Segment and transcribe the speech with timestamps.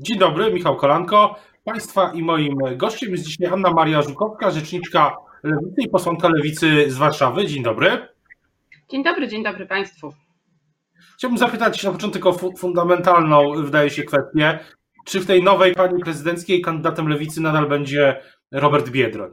[0.00, 1.36] Dzień dobry, Michał Kolanko.
[1.64, 6.96] Państwa i moim gościem jest dzisiaj Anna Maria Żukowska, rzeczniczka Lewicy i posłanka Lewicy z
[6.96, 7.46] Warszawy.
[7.46, 8.08] Dzień dobry.
[8.90, 10.12] Dzień dobry, dzień dobry Państwu.
[11.16, 14.58] Chciałbym zapytać na początek o fundamentalną, wydaje się, kwestię.
[15.04, 18.20] Czy w tej nowej pani prezydenckiej kandydatem Lewicy nadal będzie
[18.52, 19.30] Robert Biedroń?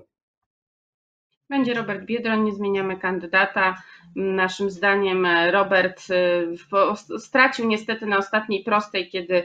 [1.50, 3.75] Będzie Robert Biedroń, nie zmieniamy kandydata.
[4.16, 9.43] Naszym zdaniem Robert y, stracił niestety na ostatniej prostej, kiedy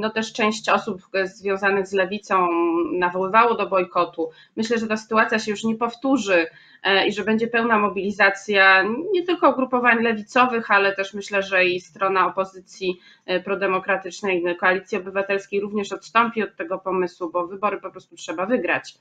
[0.00, 2.48] no też część osób związanych z lewicą
[2.92, 4.30] nawoływało do bojkotu.
[4.56, 6.46] Myślę, że ta sytuacja się już nie powtórzy
[6.82, 11.80] e, i że będzie pełna mobilizacja nie tylko ugrupowań lewicowych, ale też myślę, że i
[11.80, 18.16] strona opozycji e, prodemokratycznej, koalicji obywatelskiej również odstąpi od tego pomysłu, bo wybory po prostu
[18.16, 18.94] trzeba wygrać.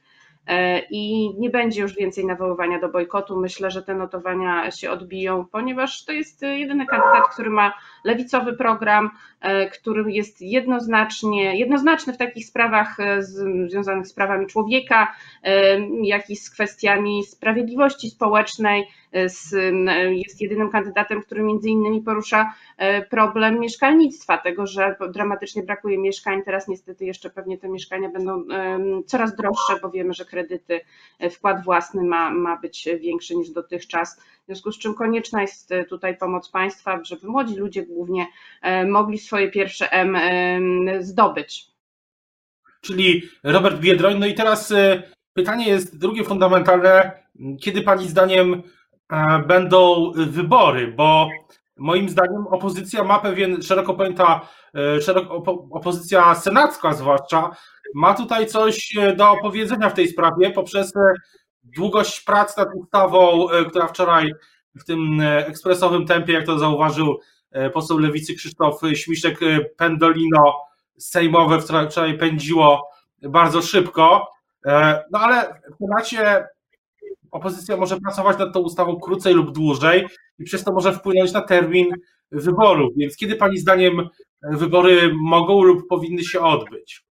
[0.47, 3.39] E, i nie będzie już więcej nawoływania do bojkotu.
[3.39, 7.73] Myślę, że te notowania się odbiją, ponieważ to jest jedyny kandydat, który ma
[8.05, 9.09] lewicowy program,
[9.41, 13.23] e, który jest jednoznacznie, jednoznaczny w takich sprawach e,
[13.69, 15.15] związanych z prawami człowieka,
[16.03, 18.87] jak i z kwestiami sprawiedliwości społecznej.
[20.09, 22.53] Jest jedynym kandydatem, który między innymi porusza
[23.09, 26.43] problem mieszkalnictwa, tego, że dramatycznie brakuje mieszkań.
[26.45, 28.43] Teraz niestety jeszcze pewnie te mieszkania będą
[29.05, 30.81] coraz droższe, bo wiemy, że kredyty,
[31.19, 34.19] e, wkład własny ma, ma być większy niż dotychczas.
[34.19, 38.27] W związku z czym konieczna jest e, tutaj pomoc państwa, żeby młodzi ludzie głównie
[38.61, 40.17] e, mogli swoje pierwsze M
[40.99, 41.67] zdobyć.
[42.81, 44.19] Czyli Robert Biedroń.
[44.19, 44.73] No i teraz
[45.33, 47.11] pytanie jest drugie fundamentalne.
[47.61, 48.63] Kiedy Pani zdaniem
[49.47, 50.87] będą wybory?
[50.87, 51.29] Bo
[51.77, 54.41] moim zdaniem opozycja ma pewien szeroko pojęta,
[55.01, 57.51] szeroko, opozycja senacka zwłaszcza,
[57.93, 61.13] ma tutaj coś e, do opowiedzenia w tej sprawie poprzez e,
[61.63, 64.33] długość prac nad ustawą, e, która wczoraj
[64.79, 67.19] w tym ekspresowym tempie, jak to zauważył
[67.73, 69.39] poseł Lewicy Krzysztof Śmiszek,
[69.77, 70.55] pendolino
[70.97, 72.89] sejmowe wczoraj pędziło
[73.21, 74.31] bardzo szybko.
[75.11, 76.47] No ale w temacie
[77.31, 80.07] opozycja może pracować nad tą ustawą krócej lub dłużej
[80.39, 81.87] i przez to może wpłynąć na termin
[82.31, 82.93] wyborów.
[82.97, 84.09] Więc kiedy Pani zdaniem
[84.43, 87.08] wybory mogą lub powinny się odbyć?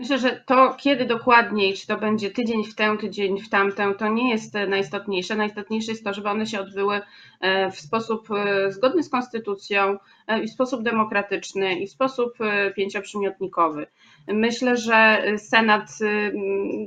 [0.00, 4.08] Myślę, że to kiedy dokładniej, czy to będzie tydzień w tę, tydzień w tamtę, to
[4.08, 5.36] nie jest najistotniejsze.
[5.36, 7.00] Najistotniejsze jest to, żeby one się odbyły
[7.40, 12.38] e, w sposób e, zgodny z konstytucją e, i w sposób demokratyczny i w sposób
[12.76, 13.86] pięcioprzymiotnikowy.
[14.28, 15.98] Myślę, że Senat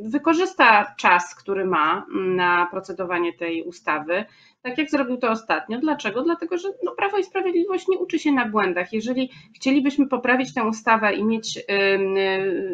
[0.03, 4.25] wykorzysta czas, który ma na procedowanie tej ustawy
[4.63, 5.79] tak jak zrobił to ostatnio.
[5.79, 6.23] Dlaczego?
[6.23, 8.93] Dlatego, że no, Prawo i Sprawiedliwość nie uczy się na błędach.
[8.93, 11.59] Jeżeli chcielibyśmy poprawić tę ustawę i mieć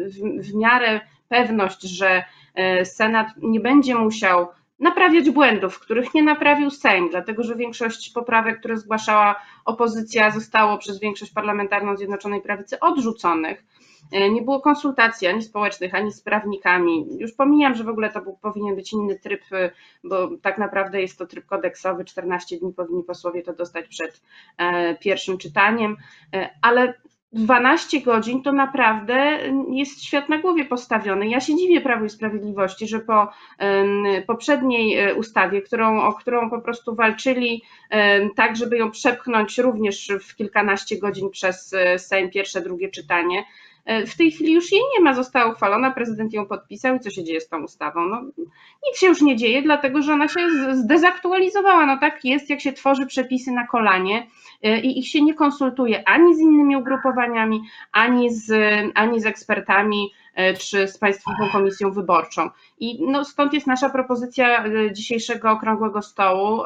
[0.06, 2.24] w, w miarę pewność, że
[2.54, 4.48] e, Senat nie będzie musiał
[4.80, 11.00] naprawiać błędów, których nie naprawił Sejm, dlatego że większość poprawek, które zgłaszała opozycja, zostało przez
[11.00, 13.64] większość parlamentarną Zjednoczonej Prawicy odrzuconych
[14.12, 17.06] E, nie było konsultacji ani społecznych, ani z prawnikami.
[17.18, 19.70] Już pomijam, że w ogóle to był, powinien być inny tryb, e,
[20.04, 22.04] bo tak naprawdę jest to tryb kodeksowy.
[22.04, 24.22] 14 dni powinni posłowie to dostać przed
[24.58, 25.96] e, pierwszym czytaniem,
[26.62, 26.94] ale
[27.32, 29.38] 12 godzin to naprawdę
[29.72, 31.28] jest świat na głowie postawiony.
[31.28, 33.28] Ja się dziwię Prawu i Sprawiedliwości, że po
[34.26, 37.62] poprzedniej ustawie, którą, o którą po prostu walczyli
[38.36, 43.69] tak, żeby ją przepchnąć również w kilkanaście godzin przez Sejm, pierwsze, drugie czytanie, E,
[44.06, 47.24] w tej chwili już jej nie ma, została uchwalona, prezydent ją podpisał i co się
[47.24, 48.06] dzieje z tą ustawą?
[48.06, 48.22] No,
[48.88, 50.40] nic się już nie dzieje, dlatego że ona się
[50.72, 51.86] zdezaktualizowała.
[51.86, 54.26] No tak jest, jak się tworzy przepisy na kolanie
[54.62, 58.52] e, i ich się nie konsultuje ani z innymi ugrupowaniami, ani z,
[58.94, 62.50] ani z ekspertami, E, czy z Państwową Komisją Wyborczą.
[62.78, 66.62] I no, stąd jest nasza propozycja e, dzisiejszego okrągłego stołu.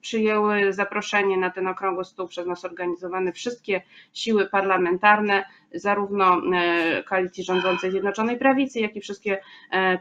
[0.00, 7.44] Przyjęły zaproszenie na ten okrągły stół przez nas organizowane wszystkie siły parlamentarne, zarówno e, koalicji
[7.44, 9.40] rządzącej Zjednoczonej Prawicy, jak i wszystkie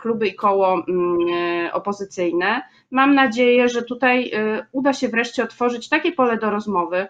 [0.02, 1.18] kluby i koło mm,
[1.74, 2.62] opozycyjne.
[2.92, 4.32] Mam nadzieję, że tutaj
[4.72, 7.08] uda się wreszcie otworzyć takie pole do rozmowy,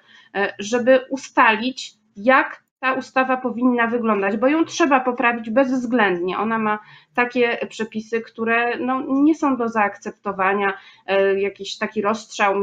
[0.59, 6.37] żeby ustalić, jak ta ustawa powinna wyglądać, bo ją trzeba poprawić bezwzględnie.
[6.37, 6.79] Ona ma
[7.13, 10.73] takie przepisy, które no, nie są do zaakceptowania.
[11.07, 12.55] E, jakiś taki rozstrzał,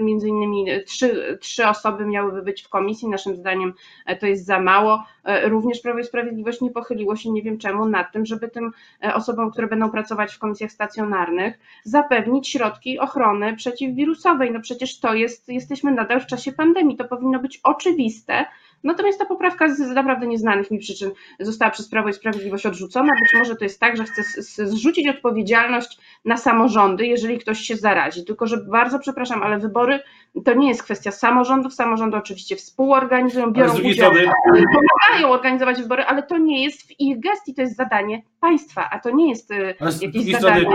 [0.00, 3.72] między innymi trzy, trzy osoby miałyby być w komisji, naszym zdaniem
[4.06, 5.04] e, to jest za mało.
[5.24, 8.70] E, również Prawo i Sprawiedliwość nie pochyliło się, nie wiem czemu, nad tym, żeby tym
[9.14, 14.50] osobom, które będą pracować w komisjach stacjonarnych, zapewnić środki ochrony przeciwwirusowej.
[14.52, 18.44] No przecież to jest, jesteśmy nadal w czasie pandemii, to powinno być oczywiste,
[18.84, 23.12] Natomiast ta poprawka z naprawdę nieznanych mi przyczyn została przez Prawo i Sprawiedliwość odrzucona.
[23.20, 24.22] Być może to jest tak, że chce
[24.66, 28.24] zrzucić odpowiedzialność na samorządy, jeżeli ktoś się zarazi.
[28.24, 30.00] Tylko, że bardzo przepraszam, ale wybory
[30.44, 31.74] to nie jest kwestia samorządów.
[31.74, 34.12] Samorządy oczywiście współorganizują, biorą udział,
[34.52, 38.98] pomagają organizować wybory, ale to nie jest w ich gestii, to jest zadanie państwa, a
[38.98, 40.66] to nie jest y, jakieś zadanie,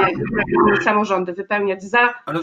[0.63, 2.39] które samorządy wypełniać za ale...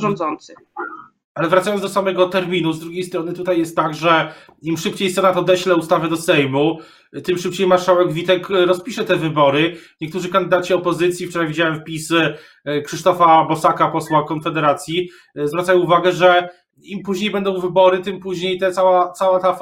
[1.35, 5.37] Ale wracając do samego terminu, z drugiej strony tutaj jest tak, że im szybciej Senat
[5.37, 6.79] odeśle ustawę do Sejmu,
[7.25, 9.77] tym szybciej marszałek Witek rozpisze te wybory.
[10.01, 12.35] Niektórzy kandydaci opozycji, wczoraj widziałem wpisy
[12.65, 16.49] e, Krzysztofa Bosaka, posła Konfederacji, e, zwracają uwagę, że
[16.83, 19.59] im później będą wybory, tym później te cała, cała, ta,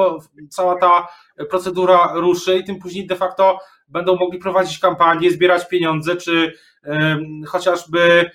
[0.50, 1.08] cała ta
[1.50, 3.58] procedura ruszy i tym później de facto
[3.88, 6.52] będą mogli prowadzić kampanię, zbierać pieniądze, czy
[7.46, 8.30] chociażby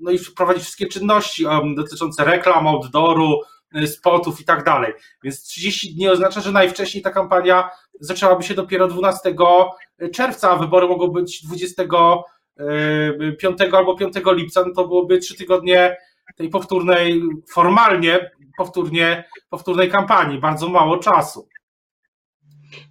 [0.00, 1.44] no i prowadzić wszystkie czynności
[1.76, 3.40] dotyczące reklam, outdooru,
[3.74, 4.92] e, spotów i tak dalej.
[5.22, 7.70] Więc 30 dni oznacza, że najwcześniej ta kampania
[8.00, 9.34] zaczęłaby się dopiero 12
[10.12, 15.96] czerwca, a wybory mogą być 25 e, albo 5 lipca, no to byłoby trzy tygodnie
[16.36, 17.22] tej powtórnej,
[17.52, 21.48] formalnie powtórnie, powtórnej kampanii, bardzo mało czasu.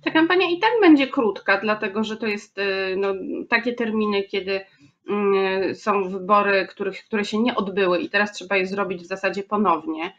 [0.03, 2.57] Ta kampania i tak będzie krótka, dlatego że to jest
[2.97, 3.13] no,
[3.49, 4.61] takie terminy, kiedy
[5.73, 10.13] są wybory, których, które się nie odbyły i teraz trzeba je zrobić w zasadzie ponownie.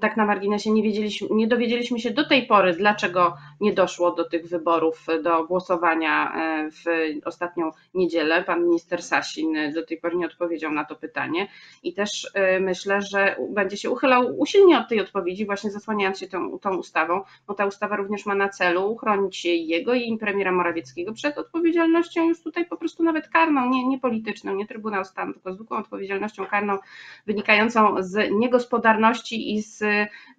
[0.00, 4.24] Tak na marginesie nie, wiedzieliśmy, nie dowiedzieliśmy się do tej pory, dlaczego nie doszło do
[4.24, 6.84] tych wyborów, do głosowania e, w
[7.24, 8.42] ostatnią niedzielę.
[8.42, 11.48] Pan minister Sasin do tej pory nie odpowiedział na to pytanie
[11.82, 16.26] i też e, myślę, że będzie się uchylał usilnie od tej odpowiedzi, właśnie zasłaniając się
[16.26, 21.12] tą, tą ustawą, bo ta ustawa również ma na celu uchronić jego i premiera Morawieckiego
[21.12, 25.52] przed odpowiedzialnością już tutaj po prostu nawet karną, nie, nie polityczną, nie Trybunał Stanu, tylko
[25.52, 26.78] zwykłą odpowiedzialnością karną
[27.26, 29.84] wynikającą z niegospodarności i z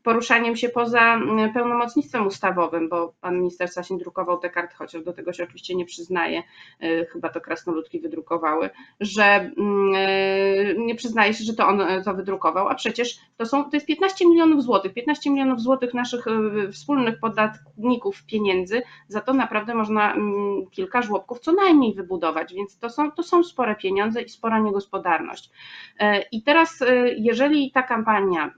[0.03, 5.13] poruszaniem się poza mm, pełnomocnictwem ustawowym, bo pan minister Sasin drukował te karty, chociaż do
[5.13, 6.43] tego się oczywiście nie przyznaje,
[6.83, 8.69] y, chyba to krasnoludki wydrukowały,
[8.99, 13.45] że mm, y, nie przyznaje się, że to on y, to wydrukował, a przecież to
[13.45, 16.25] są, to jest 15 milionów złotych, 15 milionów złotych naszych
[16.71, 22.89] wspólnych podatników pieniędzy, za to naprawdę można mm, kilka żłobków co najmniej wybudować, więc to
[22.89, 25.49] są, to są spore pieniądze i spora niegospodarność.
[26.31, 26.79] I teraz,
[27.17, 28.53] jeżeli ta kampania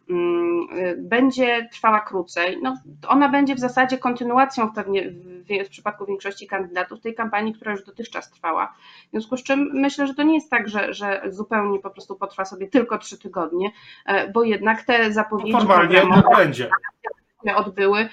[0.97, 2.59] będzie trwała krócej.
[2.61, 2.77] No,
[3.07, 7.85] ona będzie w zasadzie kontynuacją pewnie w, w przypadku większości kandydatów tej kampanii, która już
[7.85, 8.73] dotychczas trwała.
[9.07, 12.15] W związku z czym myślę, że to nie jest tak, że, że zupełnie po prostu
[12.15, 13.71] potrwa sobie tylko trzy tygodnie,
[14.05, 15.51] e, bo jednak te zapowiedzi.
[15.51, 16.69] Formalnie tak będzie
[17.55, 18.09] odbyły,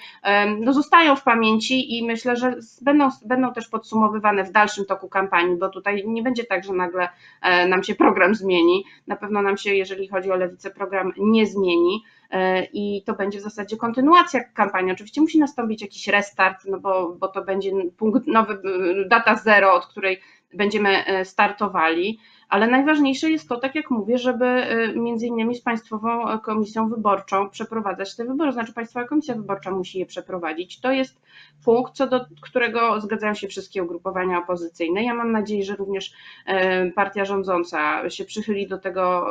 [0.61, 5.57] no zostają w pamięci i myślę, że będą, będą też podsumowywane w dalszym toku kampanii,
[5.57, 7.09] bo tutaj nie będzie tak, że nagle
[7.43, 8.85] e, nam się program zmieni.
[9.07, 13.39] Na pewno nam się, jeżeli chodzi o lewicę, program nie zmieni e, i to będzie
[13.39, 14.93] w zasadzie kontynuacja kampanii.
[14.93, 18.63] Oczywiście musi nastąpić jakiś restart, no bo, bo to będzie punkt nowy,
[19.09, 20.21] data zero, od której
[20.55, 22.19] będziemy e, startowali,
[22.53, 27.51] ale najważniejsze jest to, tak jak mówię, żeby e, między innymi z Państwową Komisją Wyborczą
[27.51, 30.81] przeprowadzać te wybory, znaczy Państwowa Komisja Wyborcza musi je przeprowadzić.
[30.81, 31.23] To jest
[31.65, 35.05] punkt, co do którego zgadzają się wszystkie ugrupowania opozycyjne.
[35.05, 36.13] Ja mam nadzieję, że również
[36.47, 39.27] e, partia rządząca się przychyli do tego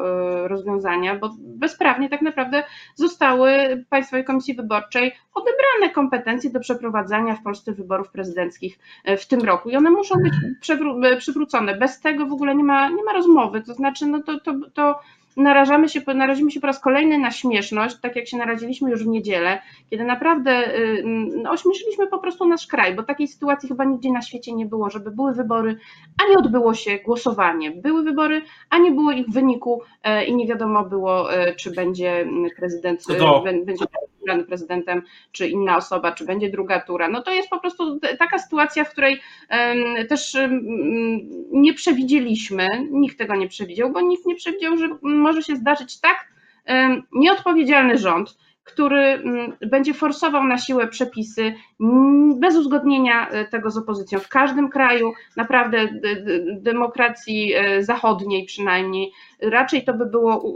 [0.47, 2.63] rozwiązania, bo bezprawnie tak naprawdę
[2.95, 3.51] zostały
[3.89, 8.79] Państwowej Komisji Wyborczej odebrane kompetencje do przeprowadzania w Polsce wyborów prezydenckich
[9.17, 10.33] w tym roku i one muszą być
[11.19, 11.77] przywrócone.
[11.77, 13.62] Bez tego w ogóle nie ma, nie ma rozmowy.
[13.62, 15.00] To znaczy, no to, to, to
[15.38, 19.08] narażamy się, narazimy się po raz kolejny na śmieszność, tak jak się naraziliśmy już w
[19.08, 21.04] niedzielę, kiedy naprawdę y,
[21.44, 24.89] no, ośmieszyliśmy po prostu nasz kraj, bo takiej sytuacji chyba nigdzie na świecie nie było,
[24.89, 25.77] żeby były wybory,
[26.24, 27.72] a nie odbyło się głosowanie.
[27.72, 32.27] Były wybory, a nie było ich wyniku e, i nie wiadomo było, e, czy będzie
[32.58, 33.03] prezydent,
[33.65, 33.86] będzie
[34.22, 35.01] wybrany prezydentem,
[35.32, 37.10] czy inna osoba, czy będzie druga tura.
[37.10, 39.22] No to jest po prostu taka sytuacja, w której
[40.10, 40.38] też
[41.51, 46.32] nie przewidzieliśmy, nikt tego nie przewidział, bo nikt nie przewidział, że może się zdarzyć tak
[47.12, 51.53] nieodpowiedzialny rząd, który mm, będzie forsował na siłę przepisy
[52.36, 54.20] bez uzgodnienia e, tego z opozycją.
[54.20, 55.88] W każdym kraju, naprawdę
[56.62, 60.53] demokracji e, zachodniej przynajmniej, raczej to by było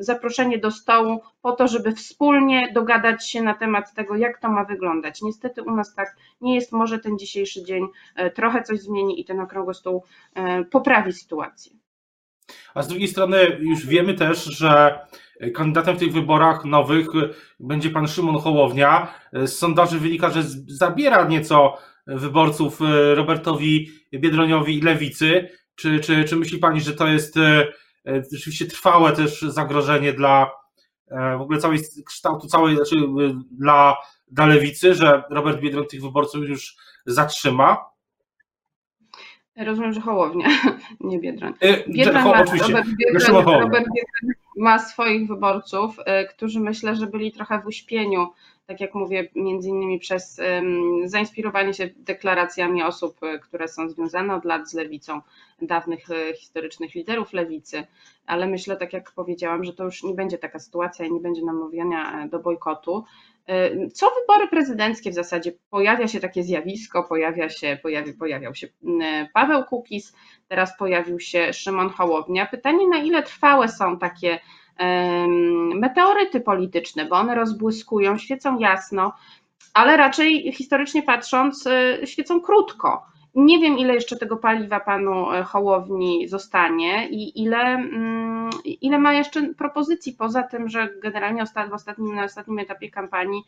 [0.00, 4.64] zaproszenie do stołu po to, żeby wspólnie dogadać się na temat tego, jak to ma
[4.64, 5.22] wyglądać.
[5.22, 6.72] Niestety u nas tak nie jest.
[6.72, 10.02] Może ten dzisiejszy dzień e, trochę coś zmieni i ten okrągły stół
[10.70, 11.85] poprawi sytuację.
[12.74, 14.98] A z drugiej strony już wiemy też, że
[15.54, 17.06] kandydatem w tych wyborach nowych
[17.60, 19.14] będzie pan Szymon Hołownia.
[19.32, 25.48] Z sondaży wynika, że zabiera nieco wyborców e, Robertowi Biedroniowi i Lewicy.
[25.74, 27.68] Czy, czy, czy myśli pani, że to jest e,
[28.06, 30.50] e, rzeczywiście trwałe też zagrożenie dla
[31.38, 32.96] w ogóle całej kształtu, całej, znaczy
[33.50, 33.96] dla
[34.28, 36.76] dla lewicy, że Robert Biedroń tych wyborców już
[37.06, 37.84] zatrzyma?
[39.56, 40.48] Rozumiem, że Hołownia,
[41.00, 41.54] nie Biedroń.
[41.64, 42.72] Y, Biedroń Ho- ma, oczywiście.
[42.72, 43.60] Robert, Biedroń.
[43.60, 48.28] Robert Biedroń ma swoich wyborców, y, którzy myślę, że byli trochę w uśpieniu,
[48.66, 50.40] tak jak mówię, między innymi przez
[51.04, 55.20] zainspirowanie się deklaracjami osób, y, które są związane od lat z lewicą,
[55.62, 57.86] dawnych historycznych liderów lewicy,
[58.26, 61.44] ale myślę, tak jak powiedziałam, że to już nie będzie taka sytuacja i nie będzie
[61.44, 63.04] namawiania do bojkotu.
[63.94, 69.26] Co wybory prezydenckie w zasadzie pojawia się takie zjawisko, pojawia się, pojawi, pojawiał się mm,
[69.34, 70.14] Paweł Kukiz,
[70.48, 72.46] teraz pojawił się Szymon Hołownia.
[72.46, 74.38] Pytanie, na ile trwałe są takie
[75.74, 79.12] meteoryty polityczne, bo one rozbłyskują, świecą jasno,
[79.74, 83.06] ale raczej historycznie patrząc, y, świecą krótko.
[83.36, 89.12] Nie wiem, ile jeszcze tego paliwa panu e, Hołowni zostanie i ile, mm, ile ma
[89.12, 93.42] jeszcze propozycji, poza tym, że generalnie w ostatnim, na ostatnim etapie kampanii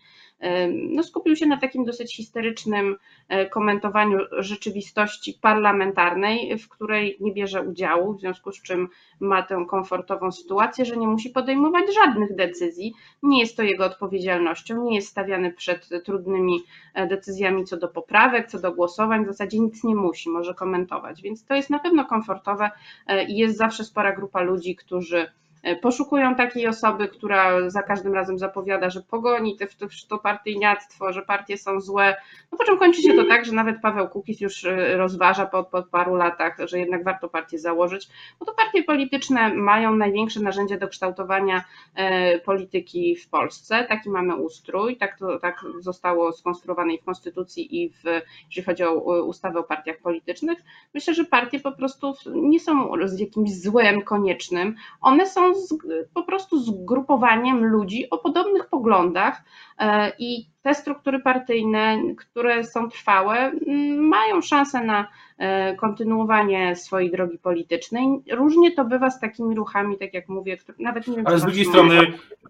[0.73, 2.97] no, skupił się na takim dosyć historycznym
[3.29, 8.89] e, komentowaniu rzeczywistości parlamentarnej, w której nie bierze udziału, w związku z czym
[9.21, 12.95] ma tę komfortową sytuację, że nie musi podejmować żadnych decyzji.
[13.23, 16.61] Nie jest to jego odpowiedzialnością, nie jest stawiany przed trudnymi
[16.95, 21.23] e, decyzjami co do poprawek, co do głosowań, w zasadzie nic nie musi, może komentować.
[21.23, 22.71] Więc to jest na pewno komfortowe
[23.07, 25.31] e, i jest zawsze spora grupa ludzi, którzy
[25.77, 29.67] poszukują takiej osoby, która za każdym razem zapowiada, że pogoni te,
[30.09, 32.17] to, partyjniactwo, że partie są złe.
[32.53, 35.65] No po czym kończy się to tak, że nawet Paweł Kukiz już e, rozważa po,
[35.65, 38.09] po paru latach, że jednak warto partię założyć,
[38.41, 43.85] bo to partie polityczne mają największe narzędzia do kształtowania e, polityki w Polsce.
[43.89, 48.03] Taki mamy ustrój, tak, to, tak zostało skonstruowane i w Konstytucji, i w,
[48.49, 50.59] jeżeli chodzi o e, ustawę o partiach politycznych.
[50.95, 55.75] Myślę, że partie po prostu nie są z jakimś złem koniecznym, one są z,
[56.15, 59.43] po prostu zgrupowaniem ludzi o podobnych poglądach
[59.79, 67.11] e, i te struktury partyjne, które są trwałe, m, mają szansę na e, kontynuowanie swojej
[67.11, 68.09] drogi politycznej.
[68.33, 71.65] Różnie to bywa z takimi ruchami, tak jak mówię, nawet nie wiem, Ale z drugiej
[71.65, 72.01] strony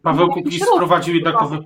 [0.02, 1.64] Paweł Kukiz prowadził jednak po, wy-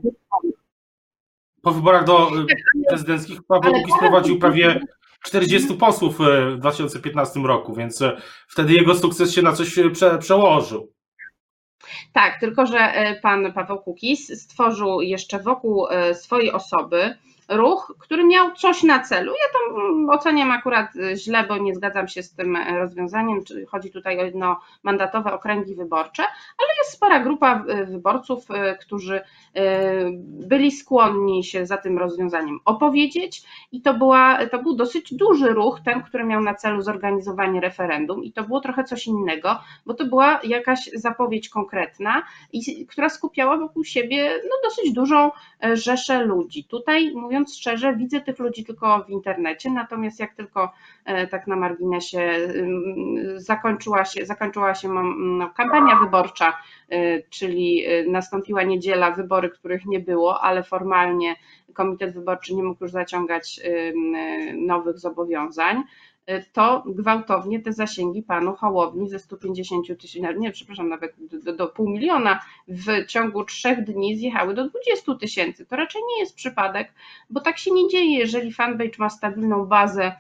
[1.62, 2.46] po wyborach do y,
[2.88, 4.80] prezydenckich Paweł Kukiz prowadził prawie
[5.25, 8.02] 40 posłów w 2015 roku, więc
[8.49, 10.92] wtedy jego sukces się na coś prze, przełożył.
[12.12, 18.25] Tak, tylko że e, pan Paweł Kukiz stworzył jeszcze wokół e, swojej osoby ruch, który
[18.25, 19.32] miał coś na celu.
[19.32, 23.44] Ja to mm, oceniam akurat e, źle, bo nie zgadzam się z tym e, rozwiązaniem.
[23.44, 26.22] Czy Chodzi tutaj o jednomandatowe okręgi wyborcze,
[26.58, 29.20] ale jest spora grupa e, wyborców, e, którzy
[30.25, 35.80] byli skłonni się za tym rozwiązaniem opowiedzieć i to, była, to był dosyć duży ruch,
[35.84, 40.04] ten, który miał na celu zorganizowanie referendum i to było trochę coś innego, bo to
[40.04, 42.22] była jakaś zapowiedź konkretna,
[42.52, 45.30] i, która skupiała wokół siebie no, dosyć dużą
[45.64, 46.64] e, rzeszę ludzi.
[46.64, 50.73] Tutaj, mówiąc szczerze, widzę tych ludzi tylko w internecie, natomiast jak tylko
[51.05, 52.21] e, tak na marginesie
[52.57, 52.85] ym,
[53.37, 56.59] zakończyła się, zakończyła się no, kampania wyborcza,
[56.89, 61.37] e, czyli e, nastąpiła niedziela, wybory, których nie było, ale formalnie
[61.73, 63.61] komitet wyborczy nie mógł już zaciągać
[64.55, 65.83] nowych zobowiązań,
[66.52, 71.14] to gwałtownie te zasięgi panu Hołowni ze 150 tysięcy, nie, przepraszam, nawet
[71.45, 75.67] do, do, pół miliona w ciągu trzech dni zjechały do 20 tysięcy.
[75.67, 76.93] To raczej nie jest przypadek,
[77.31, 80.12] bo tak się nie dzieje, jeżeli fanpage ma stabilną bazę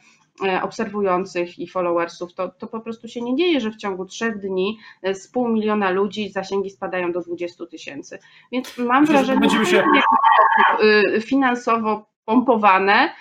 [0.44, 4.38] e, obserwujących i followersów, to, to po prostu się nie dzieje, że w ciągu trzech
[4.38, 8.18] dni e, z pół miliona ludzi zasięgi spadają do 20 tysięcy.
[8.52, 10.84] Więc mam Myślę, że wrażenie, że się- to sposób,
[11.16, 13.14] y, finansowo pompowane.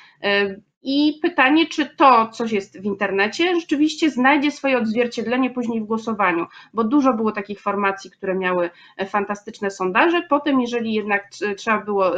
[0.84, 6.48] I pytanie, czy to, coś jest w internecie, rzeczywiście znajdzie swoje odzwierciedlenie później w głosowaniu,
[6.74, 10.22] bo dużo było takich formacji, które miały e, fantastyczne sondaże.
[10.30, 12.12] Potem, jeżeli jednak tr- trzeba było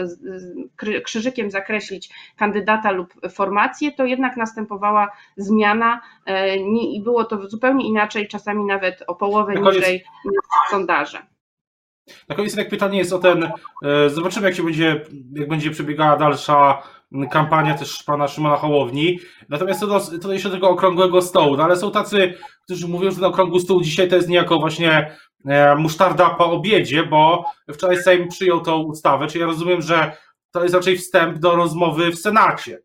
[1.03, 8.27] krzyżykiem zakreślić kandydata lub formację, to jednak następowała zmiana e, i było to zupełnie inaczej,
[8.27, 10.35] czasami nawet o połowę koniec- niżej niż
[10.69, 11.17] sondaże.
[12.29, 13.43] Na koniec jednak pytanie jest o ten,
[13.83, 15.05] e, zobaczymy jak się będzie,
[15.35, 16.83] jak będzie przebiegała dalsza
[17.31, 19.19] kampania też pana Szymona Hołowni.
[19.49, 23.15] Natomiast co do, do jeszcze tego okrągłego stołu, no ale są tacy, którzy mówią, że
[23.15, 28.27] ten okrągły stół dzisiaj to jest niejako właśnie e, musztarda po obiedzie, bo wczoraj Sejm
[28.27, 30.17] przyjął tą ustawę, czyli ja rozumiem, że
[30.51, 32.79] to jest raczej wstęp do rozmowy w Senacie.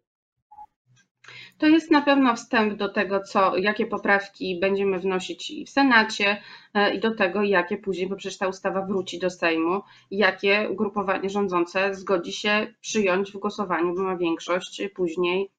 [1.59, 6.43] To jest na pewno wstęp do tego, co, jakie poprawki będziemy wnosić w Senacie
[6.75, 11.31] e, i do tego, jakie później, bo przecież ta ustawa wróci do Sejmu, jakie ugrupowanie
[11.31, 15.51] rządzące zgodzi się przyjąć w głosowaniu, bo ma większość później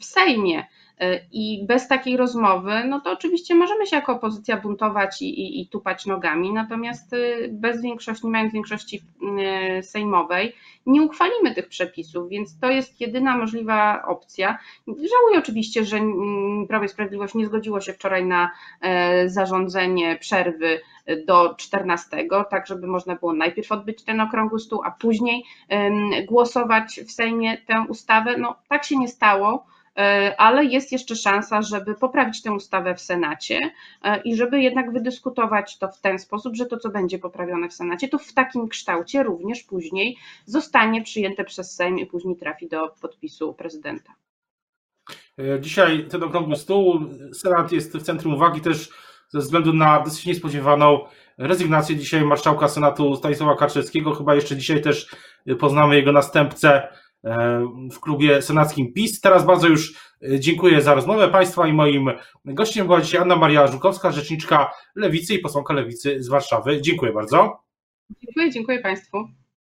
[0.00, 0.66] w Sejmie.
[1.32, 5.68] I bez takiej rozmowy, no to oczywiście możemy się jako opozycja buntować i, i, i,
[5.68, 7.14] tupać nogami, natomiast
[7.48, 9.02] bez większości, nie mając większości
[9.82, 10.52] sejmowej,
[10.86, 14.58] nie uchwalimy tych przepisów, więc to jest jedyna możliwa opcja.
[14.86, 16.00] Żałuję oczywiście, że
[16.68, 18.50] Prawo i Sprawiedliwość nie zgodziło się wczoraj na
[19.26, 20.80] zarządzenie przerwy
[21.26, 25.44] do 14, tak żeby można było najpierw odbyć ten okrągły stół, a później
[26.28, 28.36] głosować w Sejmie tę ustawę.
[28.38, 29.66] No tak się nie stało
[30.38, 33.70] ale jest jeszcze szansa, żeby poprawić tę ustawę w Senacie
[34.24, 38.08] i żeby jednak wydyskutować to w ten sposób, że to, co będzie poprawione w Senacie,
[38.08, 43.54] to w takim kształcie również później zostanie przyjęte przez Sejm i później trafi do podpisu
[43.54, 44.12] prezydenta.
[45.60, 47.00] Dzisiaj ten okrągły stół,
[47.34, 48.90] Senat jest w centrum uwagi też
[49.28, 51.00] ze względu na dosyć niespodziewaną
[51.38, 54.14] rezygnację dzisiaj marszałka Senatu Stanisława Kaczewskiego.
[54.14, 55.16] Chyba jeszcze dzisiaj też
[55.58, 56.88] poznamy jego następcę e,
[57.92, 59.20] w klubie senackim PiS.
[59.20, 62.10] Teraz bardzo już e, dziękuję za rozmowę Państwa i moim
[62.44, 66.82] gościem była dzisiaj Anna Maria Żukowska, rzeczniczka Lewicy i posłanka Lewicy z Warszawy.
[66.82, 67.62] Dziękuję bardzo.
[68.22, 69.18] Dziękuję, dziękuję Państwu.